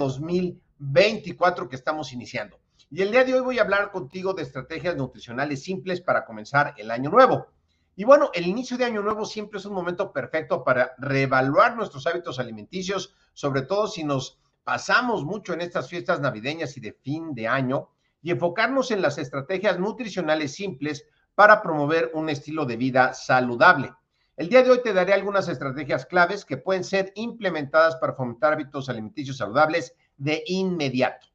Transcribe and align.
2024 0.81 1.69
que 1.69 1.75
estamos 1.75 2.11
iniciando. 2.11 2.59
Y 2.89 3.03
el 3.03 3.11
día 3.11 3.23
de 3.23 3.35
hoy 3.35 3.41
voy 3.41 3.59
a 3.59 3.61
hablar 3.61 3.91
contigo 3.91 4.33
de 4.33 4.41
estrategias 4.41 4.97
nutricionales 4.97 5.63
simples 5.63 6.01
para 6.01 6.25
comenzar 6.25 6.73
el 6.75 6.89
año 6.89 7.11
nuevo. 7.11 7.47
Y 7.95 8.03
bueno, 8.03 8.31
el 8.33 8.47
inicio 8.47 8.77
de 8.77 8.85
año 8.85 9.03
nuevo 9.03 9.25
siempre 9.25 9.59
es 9.59 9.65
un 9.65 9.73
momento 9.73 10.11
perfecto 10.11 10.63
para 10.63 10.93
reevaluar 10.97 11.75
nuestros 11.75 12.07
hábitos 12.07 12.39
alimenticios, 12.39 13.15
sobre 13.33 13.61
todo 13.61 13.87
si 13.87 14.03
nos 14.03 14.39
pasamos 14.63 15.23
mucho 15.23 15.53
en 15.53 15.61
estas 15.61 15.87
fiestas 15.87 16.19
navideñas 16.19 16.75
y 16.77 16.81
de 16.81 16.93
fin 16.93 17.35
de 17.35 17.47
año 17.47 17.89
y 18.23 18.31
enfocarnos 18.31 18.89
en 18.89 19.03
las 19.03 19.19
estrategias 19.19 19.77
nutricionales 19.79 20.53
simples 20.53 21.05
para 21.35 21.61
promover 21.61 22.09
un 22.15 22.29
estilo 22.29 22.65
de 22.65 22.77
vida 22.77 23.13
saludable. 23.13 23.93
El 24.35 24.49
día 24.49 24.63
de 24.63 24.71
hoy 24.71 24.81
te 24.81 24.93
daré 24.93 25.13
algunas 25.13 25.47
estrategias 25.47 26.07
claves 26.07 26.43
que 26.43 26.57
pueden 26.57 26.83
ser 26.83 27.11
implementadas 27.15 27.97
para 27.97 28.13
fomentar 28.13 28.53
hábitos 28.53 28.89
alimenticios 28.89 29.37
saludables 29.37 29.95
de 30.21 30.43
inmediato. 30.45 31.27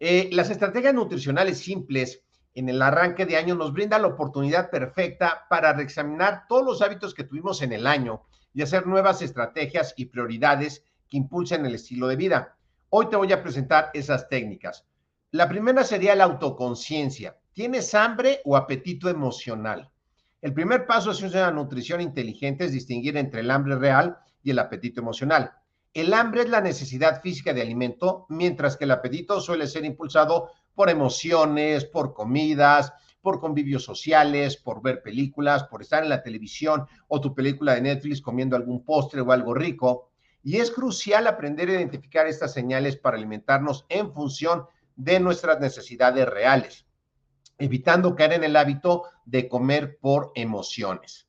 Eh, 0.00 0.28
las 0.32 0.50
estrategias 0.50 0.92
nutricionales 0.92 1.58
simples 1.58 2.22
en 2.54 2.68
el 2.68 2.82
arranque 2.82 3.24
de 3.24 3.36
año 3.36 3.54
nos 3.54 3.72
brindan 3.72 4.02
la 4.02 4.08
oportunidad 4.08 4.68
perfecta 4.68 5.46
para 5.48 5.72
reexaminar 5.72 6.44
todos 6.48 6.64
los 6.64 6.82
hábitos 6.82 7.14
que 7.14 7.22
tuvimos 7.22 7.62
en 7.62 7.72
el 7.72 7.86
año 7.86 8.22
y 8.52 8.62
hacer 8.62 8.86
nuevas 8.86 9.22
estrategias 9.22 9.94
y 9.96 10.06
prioridades 10.06 10.82
que 11.08 11.18
impulsen 11.18 11.64
el 11.66 11.76
estilo 11.76 12.08
de 12.08 12.16
vida. 12.16 12.56
Hoy 12.88 13.08
te 13.08 13.16
voy 13.16 13.32
a 13.32 13.42
presentar 13.42 13.90
esas 13.94 14.28
técnicas. 14.28 14.84
La 15.30 15.48
primera 15.48 15.84
sería 15.84 16.16
la 16.16 16.24
autoconciencia. 16.24 17.36
¿Tienes 17.52 17.94
hambre 17.94 18.40
o 18.44 18.56
apetito 18.56 19.08
emocional? 19.08 19.90
El 20.42 20.52
primer 20.52 20.86
paso 20.86 21.12
es 21.12 21.22
una 21.22 21.50
nutrición 21.52 22.00
inteligente, 22.00 22.64
es 22.64 22.72
distinguir 22.72 23.16
entre 23.16 23.40
el 23.40 23.50
hambre 23.50 23.76
real 23.76 24.18
y 24.42 24.50
el 24.50 24.58
apetito 24.58 25.00
emocional. 25.00 25.52
El 25.96 26.12
hambre 26.12 26.42
es 26.42 26.50
la 26.50 26.60
necesidad 26.60 27.22
física 27.22 27.54
de 27.54 27.62
alimento, 27.62 28.26
mientras 28.28 28.76
que 28.76 28.84
el 28.84 28.90
apetito 28.90 29.40
suele 29.40 29.66
ser 29.66 29.86
impulsado 29.86 30.50
por 30.74 30.90
emociones, 30.90 31.86
por 31.86 32.12
comidas, 32.12 32.92
por 33.22 33.40
convivios 33.40 33.84
sociales, 33.84 34.58
por 34.58 34.82
ver 34.82 35.00
películas, 35.00 35.64
por 35.64 35.80
estar 35.80 36.02
en 36.02 36.10
la 36.10 36.22
televisión 36.22 36.86
o 37.08 37.18
tu 37.22 37.34
película 37.34 37.74
de 37.74 37.80
Netflix 37.80 38.20
comiendo 38.20 38.56
algún 38.56 38.84
postre 38.84 39.22
o 39.22 39.32
algo 39.32 39.54
rico. 39.54 40.10
Y 40.42 40.58
es 40.58 40.70
crucial 40.70 41.26
aprender 41.26 41.70
a 41.70 41.76
identificar 41.76 42.26
estas 42.26 42.52
señales 42.52 42.98
para 42.98 43.16
alimentarnos 43.16 43.86
en 43.88 44.12
función 44.12 44.66
de 44.96 45.18
nuestras 45.18 45.60
necesidades 45.60 46.28
reales, 46.28 46.84
evitando 47.56 48.14
caer 48.14 48.34
en 48.34 48.44
el 48.44 48.56
hábito 48.56 49.04
de 49.24 49.48
comer 49.48 49.96
por 49.98 50.30
emociones. 50.34 51.26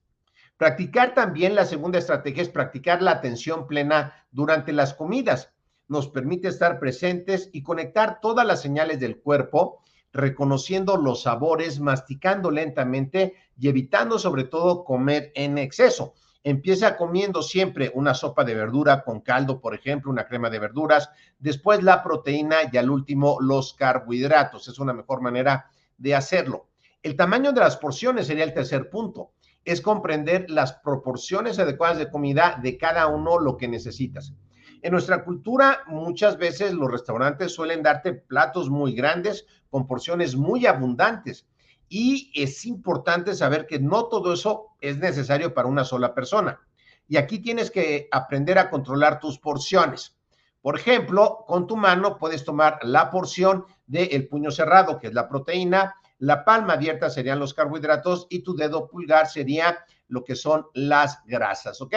Practicar 0.58 1.14
también, 1.14 1.54
la 1.54 1.66
segunda 1.66 2.00
estrategia 2.00 2.42
es 2.42 2.50
practicar 2.50 3.04
la 3.04 3.12
atención 3.12 3.68
plena 3.68 4.26
durante 4.32 4.74
las 4.74 4.96
comidas. 4.96 5.52
Nos 5.88 6.08
permite 6.10 6.48
estar 6.48 6.80
presentes 6.80 7.52
y 7.54 7.62
conectar 7.62 8.20
todas 8.22 8.46
las 8.46 8.60
señales 8.60 9.00
del 9.00 9.20
cuerpo, 9.20 9.84
reconociendo 10.12 10.98
los 10.98 11.22
sabores, 11.24 11.80
masticando 11.80 12.50
lentamente 12.50 13.36
y 13.56 13.68
evitando 13.68 14.18
sobre 14.18 14.46
todo 14.46 14.84
comer 14.84 15.32
en 15.36 15.60
exceso. 15.60 16.16
Empieza 16.44 16.98
comiendo 16.98 17.44
siempre 17.44 17.92
una 17.94 18.16
sopa 18.16 18.44
de 18.44 18.56
verdura 18.56 19.04
con 19.04 19.22
caldo, 19.22 19.62
por 19.62 19.76
ejemplo, 19.76 20.10
una 20.10 20.26
crema 20.26 20.50
de 20.50 20.58
verduras, 20.58 21.12
después 21.38 21.84
la 21.84 22.02
proteína 22.02 22.58
y 22.72 22.78
al 22.78 22.90
último 22.90 23.38
los 23.42 23.76
carbohidratos. 23.76 24.68
Es 24.68 24.80
una 24.80 24.94
mejor 24.94 25.22
manera 25.22 25.70
de 25.98 26.16
hacerlo. 26.16 26.68
El 27.04 27.16
tamaño 27.16 27.52
de 27.52 27.60
las 27.60 27.78
porciones 27.78 28.26
sería 28.26 28.44
el 28.44 28.54
tercer 28.54 28.90
punto. 28.90 29.34
Es 29.68 29.82
comprender 29.82 30.50
las 30.50 30.72
proporciones 30.72 31.60
adecuadas 31.60 31.98
de 31.98 32.10
comida 32.10 32.58
de 32.64 32.78
cada 32.78 33.08
uno 33.08 33.38
lo 33.38 33.58
que 33.58 33.68
necesitas. 33.68 34.34
En 34.82 34.94
nuestra 34.94 35.26
cultura, 35.26 35.82
muchas 35.88 36.38
veces 36.38 36.74
los 36.74 36.90
restaurantes 36.90 37.54
suelen 37.54 37.84
darte 37.84 38.14
platos 38.14 38.70
muy 38.70 38.94
grandes 38.94 39.46
con 39.70 39.86
porciones 39.86 40.38
muy 40.38 40.66
abundantes 40.66 41.48
y 41.90 42.32
es 42.34 42.66
importante 42.66 43.36
saber 43.36 43.68
que 43.68 43.78
no 43.78 44.06
todo 44.06 44.32
eso 44.32 44.68
es 44.80 45.00
necesario 45.00 45.54
para 45.54 45.68
una 45.68 45.84
sola 45.84 46.16
persona. 46.16 46.62
Y 47.10 47.18
aquí 47.18 47.40
tienes 47.40 47.70
que 47.70 48.08
aprender 48.10 48.58
a 48.60 48.70
controlar 48.70 49.20
tus 49.20 49.38
porciones. 49.38 50.16
Por 50.62 50.78
ejemplo, 50.78 51.44
con 51.46 51.68
tu 51.68 51.76
mano 51.76 52.18
puedes 52.18 52.46
tomar 52.46 52.80
la 52.84 53.12
porción 53.12 53.66
del 53.86 54.30
puño 54.30 54.50
cerrado, 54.50 54.98
que 54.98 55.08
es 55.08 55.14
la 55.14 55.28
proteína, 55.28 55.96
la 56.20 56.44
palma 56.46 56.74
abierta 56.74 57.10
serían 57.10 57.40
los 57.40 57.54
carbohidratos 57.54 58.28
y 58.30 58.40
tu 58.40 58.56
dedo 58.56 58.88
pulgar 58.88 59.28
sería 59.28 59.86
lo 60.08 60.24
que 60.24 60.36
son 60.36 60.68
las 60.74 61.24
grasas, 61.26 61.82
¿ok? 61.82 61.96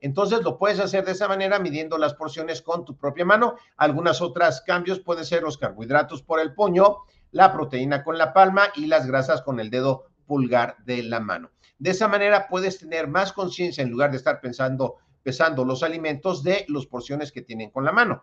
Entonces 0.00 0.42
lo 0.42 0.58
puedes 0.58 0.78
hacer 0.78 1.04
de 1.04 1.12
esa 1.12 1.26
manera, 1.26 1.58
midiendo 1.58 1.98
las 1.98 2.14
porciones 2.14 2.62
con 2.62 2.84
tu 2.84 2.96
propia 2.96 3.24
mano. 3.24 3.56
Algunas 3.76 4.20
otras 4.20 4.60
cambios 4.60 5.00
pueden 5.00 5.24
ser 5.24 5.42
los 5.42 5.58
carbohidratos 5.58 6.22
por 6.22 6.38
el 6.38 6.54
puño, 6.54 6.98
la 7.30 7.52
proteína 7.52 8.04
con 8.04 8.18
la 8.18 8.32
palma 8.32 8.68
y 8.74 8.86
las 8.86 9.06
grasas 9.06 9.42
con 9.42 9.58
el 9.58 9.70
dedo 9.70 10.04
pulgar 10.26 10.76
de 10.84 11.02
la 11.02 11.20
mano. 11.20 11.50
De 11.78 11.90
esa 11.90 12.08
manera 12.08 12.48
puedes 12.48 12.78
tener 12.78 13.08
más 13.08 13.32
conciencia 13.32 13.82
en 13.82 13.90
lugar 13.90 14.10
de 14.10 14.18
estar 14.18 14.40
pensando, 14.40 14.96
pesando 15.22 15.64
los 15.64 15.82
alimentos 15.82 16.42
de 16.42 16.64
las 16.68 16.86
porciones 16.86 17.32
que 17.32 17.42
tienen 17.42 17.70
con 17.70 17.84
la 17.84 17.92
mano. 17.92 18.22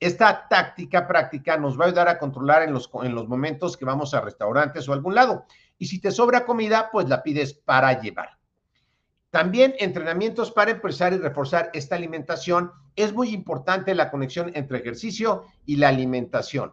Esta 0.00 0.48
táctica 0.48 1.06
práctica 1.06 1.56
nos 1.56 1.78
va 1.78 1.84
a 1.84 1.88
ayudar 1.88 2.08
a 2.08 2.18
controlar 2.18 2.62
en 2.62 2.72
los, 2.72 2.90
en 3.02 3.14
los 3.14 3.28
momentos 3.28 3.76
que 3.76 3.84
vamos 3.84 4.14
a 4.14 4.20
restaurantes 4.20 4.88
o 4.88 4.92
algún 4.92 5.14
lado. 5.14 5.44
Y 5.78 5.86
si 5.86 6.00
te 6.00 6.10
sobra 6.10 6.44
comida, 6.44 6.88
pues 6.90 7.08
la 7.08 7.22
pides 7.22 7.54
para 7.54 8.00
llevar. 8.00 8.38
También 9.30 9.74
entrenamientos 9.78 10.50
para 10.50 10.72
empezar 10.72 11.12
y 11.12 11.18
reforzar 11.18 11.70
esta 11.74 11.94
alimentación. 11.94 12.72
Es 12.96 13.12
muy 13.12 13.28
importante 13.28 13.94
la 13.94 14.10
conexión 14.10 14.50
entre 14.54 14.78
ejercicio 14.78 15.44
y 15.66 15.76
la 15.76 15.88
alimentación 15.88 16.72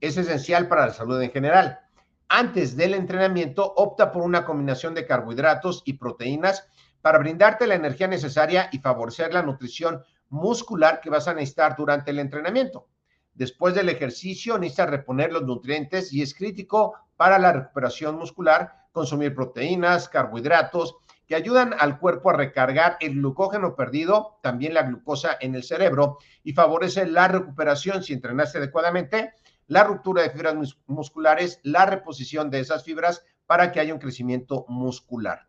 es 0.00 0.16
esencial 0.16 0.68
para 0.68 0.86
la 0.86 0.92
salud 0.92 1.20
en 1.20 1.30
general. 1.30 1.80
Antes 2.28 2.76
del 2.76 2.94
entrenamiento, 2.94 3.72
opta 3.76 4.12
por 4.12 4.22
una 4.22 4.44
combinación 4.44 4.94
de 4.94 5.06
carbohidratos 5.06 5.82
y 5.84 5.94
proteínas 5.94 6.68
para 7.00 7.18
brindarte 7.18 7.66
la 7.66 7.76
energía 7.76 8.08
necesaria 8.08 8.68
y 8.72 8.78
favorecer 8.78 9.32
la 9.32 9.42
nutrición 9.42 10.02
muscular 10.28 11.00
que 11.00 11.10
vas 11.10 11.28
a 11.28 11.34
necesitar 11.34 11.76
durante 11.76 12.10
el 12.10 12.18
entrenamiento. 12.18 12.88
Después 13.34 13.74
del 13.74 13.88
ejercicio, 13.88 14.58
necesitas 14.58 14.90
reponer 14.90 15.32
los 15.32 15.42
nutrientes 15.42 16.12
y 16.12 16.22
es 16.22 16.34
crítico 16.34 16.94
para 17.16 17.38
la 17.38 17.52
recuperación 17.52 18.16
muscular 18.16 18.86
consumir 18.92 19.34
proteínas, 19.34 20.08
carbohidratos 20.08 20.96
que 21.26 21.34
ayudan 21.34 21.74
al 21.78 21.98
cuerpo 21.98 22.30
a 22.30 22.32
recargar 22.32 22.96
el 23.00 23.16
glucógeno 23.16 23.76
perdido, 23.76 24.38
también 24.42 24.72
la 24.72 24.84
glucosa 24.84 25.36
en 25.38 25.54
el 25.54 25.64
cerebro, 25.64 26.16
y 26.42 26.54
favorece 26.54 27.04
la 27.04 27.28
recuperación 27.28 28.02
si 28.02 28.14
entrenaste 28.14 28.56
adecuadamente, 28.56 29.34
la 29.66 29.84
ruptura 29.84 30.22
de 30.22 30.30
fibras 30.30 30.54
musculares, 30.86 31.60
la 31.62 31.84
reposición 31.84 32.48
de 32.48 32.60
esas 32.60 32.84
fibras 32.84 33.22
para 33.44 33.70
que 33.70 33.80
haya 33.80 33.92
un 33.92 34.00
crecimiento 34.00 34.64
muscular. 34.68 35.46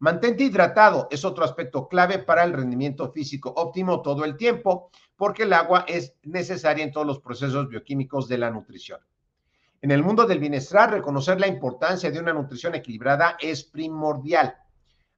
Mantente 0.00 0.44
hidratado 0.44 1.08
es 1.10 1.24
otro 1.24 1.44
aspecto 1.44 1.88
clave 1.88 2.20
para 2.20 2.44
el 2.44 2.52
rendimiento 2.52 3.10
físico 3.10 3.52
óptimo 3.56 4.00
todo 4.00 4.24
el 4.24 4.36
tiempo, 4.36 4.90
porque 5.16 5.42
el 5.42 5.52
agua 5.52 5.84
es 5.88 6.14
necesaria 6.22 6.84
en 6.84 6.92
todos 6.92 7.06
los 7.06 7.20
procesos 7.20 7.68
bioquímicos 7.68 8.28
de 8.28 8.38
la 8.38 8.50
nutrición. 8.50 9.00
En 9.82 9.90
el 9.90 10.04
mundo 10.04 10.24
del 10.24 10.38
bienestar, 10.38 10.92
reconocer 10.92 11.40
la 11.40 11.48
importancia 11.48 12.12
de 12.12 12.20
una 12.20 12.32
nutrición 12.32 12.76
equilibrada 12.76 13.36
es 13.40 13.64
primordial. 13.64 14.56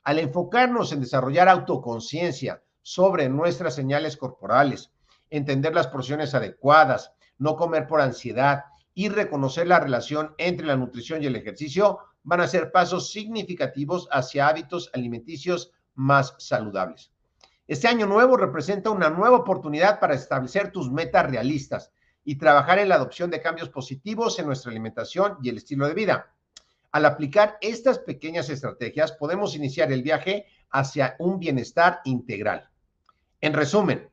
Al 0.05 0.19
enfocarnos 0.19 0.93
en 0.93 1.01
desarrollar 1.01 1.49
autoconciencia 1.49 2.63
sobre 2.81 3.29
nuestras 3.29 3.75
señales 3.75 4.17
corporales, 4.17 4.91
entender 5.29 5.75
las 5.75 5.89
porciones 5.89 6.35
adecuadas, 6.35 7.13
no 7.37 7.57
comer 7.57 7.87
por 7.87 8.01
ansiedad 8.01 8.65
y 8.95 9.11
reconocer 9.11 9.67
la 9.67 9.81
relación 9.81 10.35
entre 10.39 10.67
la 10.67 10.77
nutrición 10.77 11.23
y 11.23 11.27
el 11.27 11.37
ejercicio, 11.37 11.99
van 12.23 12.41
a 12.41 12.49
ser 12.49 12.71
pasos 12.71 13.11
significativos 13.11 14.09
hacia 14.11 14.49
hábitos 14.49 14.91
alimenticios 14.93 15.73
más 15.95 16.35
saludables. 16.39 17.13
Este 17.67 17.89
año 17.89 18.07
nuevo 18.07 18.37
representa 18.37 18.91
una 18.91 19.11
nueva 19.11 19.39
oportunidad 19.39 20.01
para 20.01 20.15
establecer 20.15 20.73
tus 20.73 20.91
metas 20.91 21.31
realistas 21.31 21.93
y 22.25 22.37
trabajar 22.37 22.79
en 22.79 22.89
la 22.89 22.97
adopción 22.97 23.31
de 23.31 23.41
cambios 23.41 23.71
positivos 23.71 24.39
en 24.39 24.47
nuestra 24.47 24.71
alimentación 24.71 25.39
y 25.43 25.49
el 25.49 25.59
estilo 25.59 25.87
de 25.87 25.95
vida. 25.95 26.35
Al 26.93 27.07
aplicar 27.07 27.57
estas 27.61 28.01
pequeñas 28.01 28.51
estrategias, 28.51 29.13
podemos 29.13 29.55
iniciar 29.55 29.93
el 29.93 30.03
viaje 30.03 30.47
hacia 30.71 31.15
un 31.21 31.39
bienestar 31.39 32.01
integral. 32.05 32.69
En 33.41 33.53
resumen, 33.53 34.11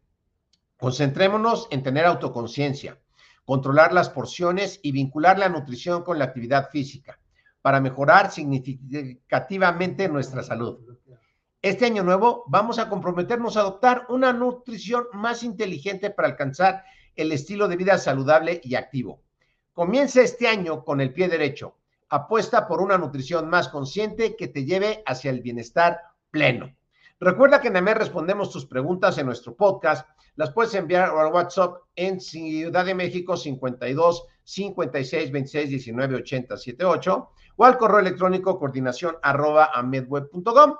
concentrémonos 0.77 1.68
en 1.71 1.81
tener 1.81 2.06
autoconciencia, 2.06 3.00
controlar 3.44 3.92
las 3.92 4.10
porciones 4.10 4.80
y 4.83 4.92
vincular 4.92 5.39
la 5.39 5.50
nutrición 5.50 6.03
con 6.03 6.19
la 6.19 6.25
actividad 6.25 6.69
física 6.69 7.19
para 7.62 7.81
mejorar 7.81 8.31
significativamente 8.31 10.07
nuestra 10.07 10.44
salud. 10.44 10.80
Este 11.62 11.86
año 11.86 12.04
nuevo 12.04 12.44
vamos 12.48 12.80
a 12.80 12.88
comprometernos 12.88 13.57
a 13.57 13.62
adoptar 13.62 14.06
una 14.09 14.31
nutrición 14.31 15.06
más 15.13 15.44
inteligente 15.44 16.12
para 16.12 16.27
alcanzar 16.27 16.83
el 17.15 17.31
estilo 17.31 17.68
de 17.68 17.77
vida 17.77 17.98
saludable 17.98 18.62
y 18.63 18.75
activo. 18.75 19.24
Comienza 19.74 20.21
este 20.21 20.48
año 20.48 20.86
con 20.86 21.01
el 21.01 21.13
pie 21.13 21.27
derecho. 21.27 21.75
Apuesta 22.09 22.68
por 22.68 22.80
una 22.81 22.98
nutrición 22.98 23.50
más 23.50 23.69
consciente 23.69 24.36
que 24.36 24.48
te 24.48 24.65
lleve 24.65 25.03
hacia 25.06 25.31
el 25.31 25.42
bienestar 25.42 26.01
pleno. 26.31 26.76
Recuerda 27.19 27.60
que 27.60 27.69
en 27.69 27.78
AMER 27.78 27.98
respondemos 27.98 28.52
tus 28.52 28.68
preguntas 28.68 29.18
en 29.18 29.25
nuestro 29.25 29.56
podcast. 29.56 30.08
Las 30.36 30.52
puedes 30.52 30.75
enviar 30.75 31.10
al 31.10 31.34
WhatsApp 31.34 31.78
en 31.96 32.19
Ciudad 32.22 32.86
de 32.86 32.94
México 32.94 33.36
52 33.36 34.28
56 34.44 35.31
26 35.31 35.69
19 35.69 36.16
80 36.18 36.58
78 36.58 37.30
o 37.56 37.66
al 37.66 37.78
correo 37.80 38.00
electrónico 38.00 38.60
coordinación 38.60 39.18
arroba 39.24 39.72
amedweb.com. 39.74 40.75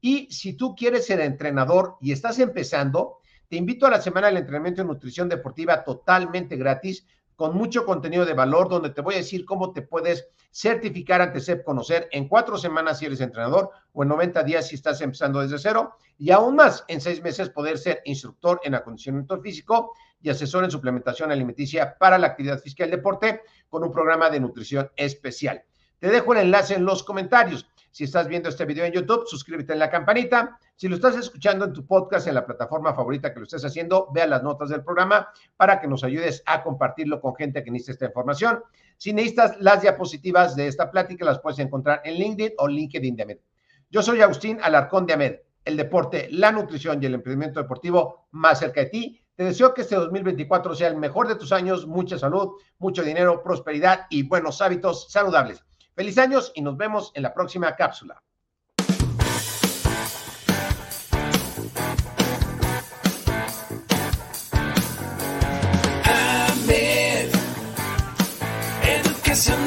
Y 0.00 0.32
si 0.32 0.54
tú 0.54 0.74
quieres 0.74 1.04
ser 1.04 1.20
entrenador 1.20 1.98
y 2.00 2.12
estás 2.12 2.38
empezando, 2.38 3.18
te 3.48 3.56
invito 3.56 3.86
a 3.86 3.90
la 3.90 4.00
semana 4.00 4.28
del 4.28 4.38
entrenamiento 4.38 4.80
de 4.80 4.88
nutrición 4.88 5.28
deportiva 5.28 5.84
totalmente 5.84 6.56
gratis 6.56 7.06
con 7.36 7.56
mucho 7.56 7.84
contenido 7.84 8.24
de 8.24 8.34
valor, 8.34 8.68
donde 8.68 8.90
te 8.90 9.00
voy 9.00 9.14
a 9.14 9.18
decir 9.18 9.44
cómo 9.44 9.72
te 9.72 9.82
puedes 9.82 10.28
certificar 10.52 11.20
ante 11.22 11.40
SEP 11.40 11.64
Conocer 11.64 12.08
en 12.12 12.28
cuatro 12.28 12.58
semanas 12.58 12.98
si 12.98 13.06
eres 13.06 13.20
entrenador 13.20 13.70
o 13.92 14.02
en 14.02 14.10
90 14.10 14.42
días 14.44 14.68
si 14.68 14.74
estás 14.74 15.00
empezando 15.00 15.40
desde 15.40 15.58
cero 15.58 15.96
y 16.18 16.30
aún 16.30 16.56
más 16.56 16.84
en 16.88 17.00
seis 17.00 17.22
meses 17.22 17.48
poder 17.48 17.78
ser 17.78 18.02
instructor 18.04 18.60
en 18.64 18.74
acondicionamiento 18.74 19.40
físico 19.40 19.92
y 20.20 20.30
asesor 20.30 20.64
en 20.64 20.70
suplementación 20.70 21.32
alimenticia 21.32 21.96
para 21.98 22.18
la 22.18 22.28
actividad 22.28 22.60
física 22.60 22.84
y 22.84 22.86
el 22.86 22.90
deporte 22.92 23.42
con 23.68 23.82
un 23.82 23.90
programa 23.90 24.30
de 24.30 24.40
nutrición 24.40 24.90
especial. 24.96 25.64
Te 25.98 26.08
dejo 26.08 26.32
el 26.32 26.40
enlace 26.40 26.74
en 26.74 26.84
los 26.84 27.02
comentarios. 27.02 27.66
Si 27.92 28.04
estás 28.04 28.26
viendo 28.26 28.48
este 28.48 28.64
video 28.64 28.86
en 28.86 28.92
YouTube, 28.94 29.26
suscríbete 29.26 29.74
en 29.74 29.78
la 29.78 29.90
campanita. 29.90 30.58
Si 30.76 30.88
lo 30.88 30.96
estás 30.96 31.14
escuchando 31.14 31.66
en 31.66 31.74
tu 31.74 31.86
podcast, 31.86 32.26
en 32.26 32.34
la 32.34 32.46
plataforma 32.46 32.94
favorita 32.94 33.34
que 33.34 33.38
lo 33.38 33.44
estés 33.44 33.66
haciendo, 33.66 34.08
vea 34.14 34.26
las 34.26 34.42
notas 34.42 34.70
del 34.70 34.82
programa 34.82 35.28
para 35.58 35.78
que 35.78 35.86
nos 35.86 36.02
ayudes 36.02 36.42
a 36.46 36.62
compartirlo 36.62 37.20
con 37.20 37.36
gente 37.36 37.62
que 37.62 37.70
necesita 37.70 37.92
esta 37.92 38.06
información. 38.06 38.62
Si 38.96 39.12
necesitas 39.12 39.60
las 39.60 39.82
diapositivas 39.82 40.56
de 40.56 40.68
esta 40.68 40.90
plática, 40.90 41.26
las 41.26 41.40
puedes 41.40 41.58
encontrar 41.58 42.00
en 42.04 42.14
LinkedIn 42.14 42.54
o 42.56 42.66
LinkedIn 42.66 43.14
de 43.14 43.22
AMED. 43.24 43.38
Yo 43.90 44.02
soy 44.02 44.22
Agustín 44.22 44.58
Alarcón 44.62 45.04
de 45.04 45.12
AMED, 45.12 45.36
el 45.66 45.76
deporte, 45.76 46.28
la 46.30 46.50
nutrición 46.50 47.02
y 47.02 47.04
el 47.04 47.14
emprendimiento 47.14 47.60
deportivo 47.60 48.26
más 48.30 48.58
cerca 48.60 48.80
de 48.80 48.86
ti. 48.86 49.20
Te 49.34 49.44
deseo 49.44 49.74
que 49.74 49.82
este 49.82 49.96
2024 49.96 50.74
sea 50.74 50.88
el 50.88 50.96
mejor 50.96 51.28
de 51.28 51.34
tus 51.34 51.52
años, 51.52 51.86
mucha 51.86 52.18
salud, 52.18 52.52
mucho 52.78 53.02
dinero, 53.02 53.42
prosperidad 53.42 54.06
y 54.08 54.22
buenos 54.22 54.62
hábitos 54.62 55.10
saludables. 55.10 55.62
Feliz 55.94 56.16
años 56.18 56.52
y 56.54 56.62
nos 56.62 56.76
vemos 56.76 57.12
en 57.14 57.22
la 57.22 57.34
próxima 57.34 57.76
cápsula. 57.76 58.22
Educación 68.84 69.66